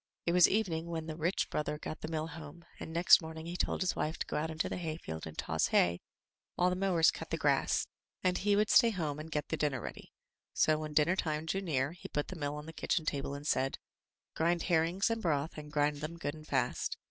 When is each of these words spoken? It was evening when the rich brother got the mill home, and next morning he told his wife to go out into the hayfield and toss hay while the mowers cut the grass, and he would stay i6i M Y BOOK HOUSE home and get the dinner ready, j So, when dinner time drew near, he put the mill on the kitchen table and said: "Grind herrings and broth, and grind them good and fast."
It 0.25 0.31
was 0.31 0.49
evening 0.49 0.87
when 0.87 1.05
the 1.05 1.15
rich 1.15 1.47
brother 1.51 1.77
got 1.77 2.01
the 2.01 2.07
mill 2.07 2.25
home, 2.25 2.65
and 2.79 2.91
next 2.91 3.21
morning 3.21 3.45
he 3.45 3.55
told 3.55 3.81
his 3.81 3.95
wife 3.95 4.17
to 4.17 4.25
go 4.25 4.35
out 4.35 4.49
into 4.49 4.67
the 4.67 4.77
hayfield 4.79 5.27
and 5.27 5.37
toss 5.37 5.67
hay 5.67 6.01
while 6.55 6.71
the 6.71 6.75
mowers 6.75 7.11
cut 7.11 7.29
the 7.29 7.37
grass, 7.37 7.85
and 8.23 8.39
he 8.39 8.55
would 8.55 8.71
stay 8.71 8.87
i6i 8.89 8.93
M 8.93 8.93
Y 8.93 8.93
BOOK 8.93 8.95
HOUSE 8.95 9.07
home 9.11 9.19
and 9.19 9.31
get 9.31 9.47
the 9.49 9.57
dinner 9.57 9.79
ready, 9.79 10.01
j 10.01 10.09
So, 10.53 10.79
when 10.79 10.93
dinner 10.93 11.15
time 11.15 11.45
drew 11.45 11.61
near, 11.61 11.91
he 11.91 12.07
put 12.07 12.29
the 12.29 12.35
mill 12.35 12.55
on 12.55 12.65
the 12.65 12.73
kitchen 12.73 13.05
table 13.05 13.35
and 13.35 13.45
said: 13.45 13.77
"Grind 14.33 14.63
herrings 14.63 15.11
and 15.11 15.21
broth, 15.21 15.55
and 15.55 15.71
grind 15.71 15.97
them 15.97 16.17
good 16.17 16.33
and 16.33 16.47
fast." 16.47 16.97